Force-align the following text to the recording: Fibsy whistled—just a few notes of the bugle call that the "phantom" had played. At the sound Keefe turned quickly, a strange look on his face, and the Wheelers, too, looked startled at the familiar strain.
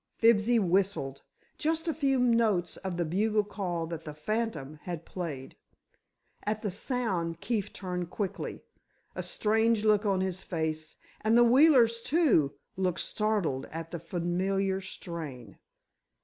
Fibsy 0.17 0.57
whistled—just 0.57 1.87
a 1.87 1.93
few 1.93 2.17
notes 2.19 2.75
of 2.77 2.97
the 2.97 3.05
bugle 3.05 3.43
call 3.43 3.85
that 3.85 4.03
the 4.03 4.15
"phantom" 4.15 4.79
had 4.81 5.05
played. 5.05 5.55
At 6.43 6.63
the 6.63 6.71
sound 6.71 7.39
Keefe 7.39 7.71
turned 7.71 8.09
quickly, 8.09 8.63
a 9.13 9.21
strange 9.21 9.85
look 9.85 10.03
on 10.03 10.21
his 10.21 10.41
face, 10.41 10.97
and 11.23 11.37
the 11.37 11.43
Wheelers, 11.43 12.01
too, 12.01 12.55
looked 12.75 12.99
startled 12.99 13.67
at 13.67 13.91
the 13.91 13.99
familiar 13.99 14.81
strain. 14.81 15.59